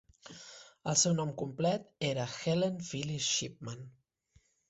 [0.91, 3.87] El seu nom complet era Helen Phyllis Shipman.